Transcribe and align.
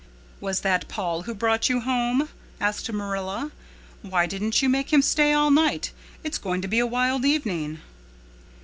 "Was 0.39 0.61
that 0.61 0.87
Paul 0.87 1.21
who 1.21 1.35
brought 1.35 1.69
you 1.69 1.81
home?" 1.81 2.27
asked 2.59 2.91
Marilla. 2.91 3.51
"Why 4.01 4.25
didn't 4.25 4.59
you 4.63 4.67
make 4.67 4.91
him 4.91 5.03
stay 5.03 5.31
all 5.31 5.51
night. 5.51 5.91
It's 6.23 6.39
going 6.39 6.63
to 6.63 6.67
be 6.67 6.79
a 6.79 6.87
wild 6.87 7.23
evening." 7.23 7.81